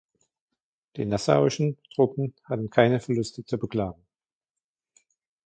Die 0.95 1.05
nassauischen 1.05 1.77
Truppen 1.93 2.33
hatten 2.45 2.71
keine 2.71 2.99
Verluste 2.99 3.45
zu 3.45 3.59
beklagen. 3.59 4.03